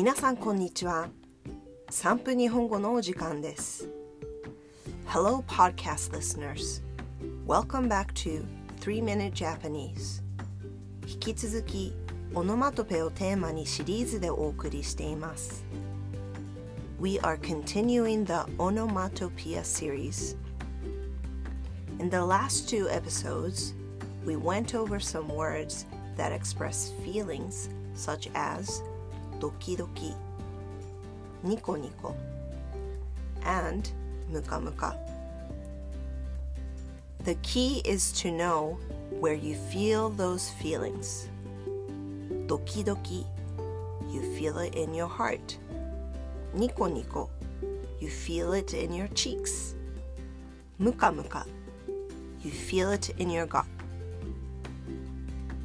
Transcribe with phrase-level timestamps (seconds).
[0.00, 1.10] 皆さんこんにちは
[1.90, 3.90] 3分日本語のお時間です
[5.06, 6.82] Hello podcast listeners
[7.46, 8.42] Welcome back to
[8.80, 10.22] 3 Minute Japanese
[11.06, 11.92] 引き続き
[12.34, 15.62] オノマトペをテーマにシリーズでお送りしています
[16.98, 20.38] We are continuing the Onomatopoeia series
[22.00, 23.74] In the last two episodes
[24.24, 25.84] we went over some words
[26.16, 28.82] that express feelings such as
[29.41, 30.13] doki doki,
[31.43, 32.15] niko niko,
[33.43, 33.91] and
[34.29, 34.95] muka muka.
[37.25, 38.77] The key is to know
[39.19, 41.27] where you feel those feelings.
[42.45, 43.25] Doki doki,
[44.11, 45.57] you feel it in your heart.
[46.55, 47.29] Niko niko,
[47.99, 49.75] you feel it in your cheeks.
[50.77, 51.45] Muka muka,
[52.43, 53.70] you feel it in your gut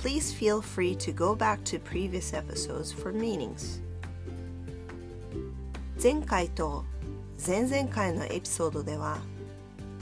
[0.00, 3.82] please feel free to go back to previous episodes for meanings.
[6.02, 6.86] 前回と
[7.46, 9.18] 前々回のエピソードでは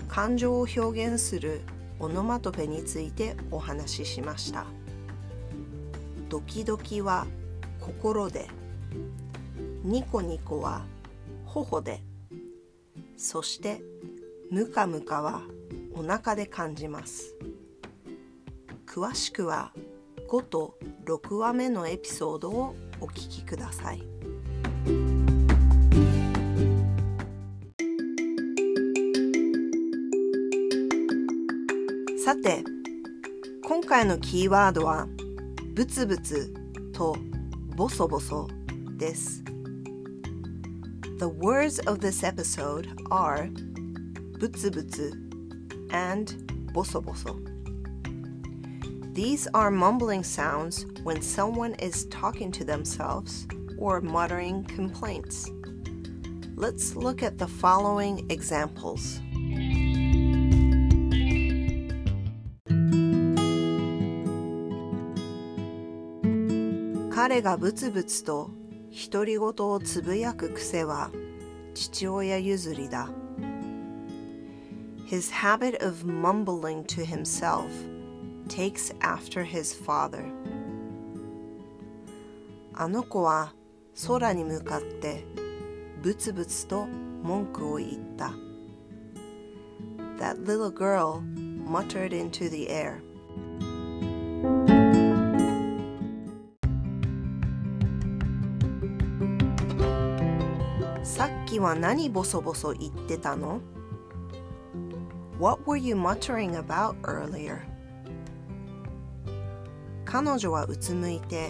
[0.06, 1.62] 感情を表現する
[1.98, 4.66] オノマトペについてお話ししました。
[6.28, 7.26] ドキドキは
[7.80, 8.46] 心で、
[9.82, 10.84] ニコニコは
[11.44, 12.00] 頬で、
[13.16, 13.82] そして
[14.52, 15.42] ムカムカは
[15.92, 17.34] お腹で感じます。
[18.86, 19.72] 詳しくは
[20.28, 24.02] 5と6話目のエピソードをお聞きください。
[32.22, 32.62] さて、
[33.66, 35.08] 今回のキーワードは、
[35.74, 36.52] ブツブツ
[36.92, 37.16] と
[37.74, 38.48] ボソボソ
[38.98, 39.42] です。
[41.18, 43.50] The words of this episode are
[44.38, 45.14] ブツブツ
[45.90, 46.30] and
[46.74, 47.47] ボソボソ。
[49.17, 53.47] These are mumbling sounds when someone is talking to themselves
[53.77, 55.51] or muttering complaints.
[56.55, 59.21] Let's look at the following examples.
[67.13, 68.49] 彼がブツブツと
[69.11, 71.09] 独り言をつぶやく癖は
[71.73, 73.09] 父親譲りだ。
[75.05, 77.69] His habit of mumbling to himself
[78.48, 80.24] takes after his father
[82.74, 83.52] あの子は
[84.06, 85.24] 空に向かって
[86.02, 86.86] ブツブツと
[87.22, 88.32] 文句を言った
[90.18, 91.20] That little girl
[91.68, 93.00] muttered into the air
[101.04, 103.60] さっきは何ボソボソ言ってたの
[105.38, 107.67] What were you muttering about earlier?
[110.07, 111.49] 彼女はうつむいて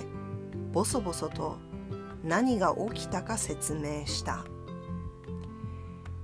[0.72, 1.58] ボソボソと
[2.24, 4.46] 何が起きたか説明した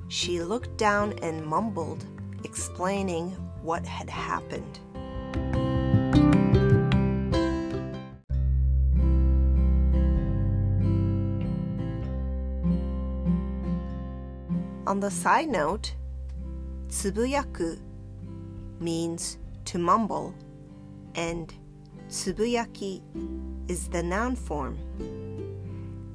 [0.09, 2.03] She looked down and mumbled,
[2.43, 4.79] explaining what had happened.
[14.87, 15.95] On the side note,
[16.89, 17.77] つぶやく
[18.81, 20.33] means to mumble
[21.13, 21.53] and
[22.08, 23.02] Tsubuyaki
[23.68, 24.76] is the noun form.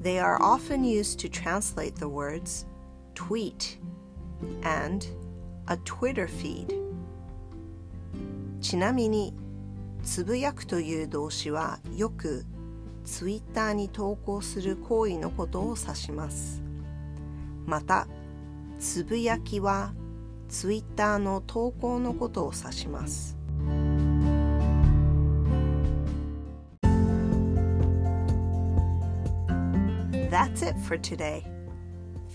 [0.02, 2.64] They are often used to translate the words
[3.14, 3.78] tweet
[4.62, 5.06] and
[5.68, 6.74] a Twitter feed.
[8.60, 9.34] ちなみに、
[10.02, 12.44] つぶやくという動詞はよく
[13.04, 16.62] Twitter に投稿する行為のことを指します。
[17.66, 18.06] また、
[18.78, 19.92] つぶやきは
[20.48, 23.39] Twitter の投稿のことを指します。
[30.30, 31.44] That's it for today.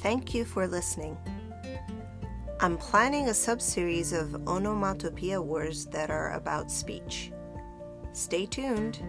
[0.02, 1.18] Thank you for listening.
[2.60, 7.32] I'm planning a sub-series of onomatopoeia words that are about speech.
[8.14, 9.00] Stay tuned.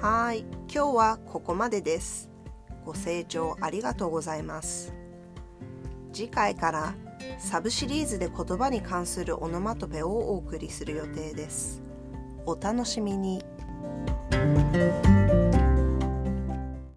[0.00, 2.28] はい、今日はここまでです。
[2.84, 4.92] ご清聴ありがとうございます。
[6.12, 6.94] 次回から
[7.38, 11.80] サブシリーズで言葉に関するオノマトペをお送りする予定です。
[12.46, 13.44] お楽しみに。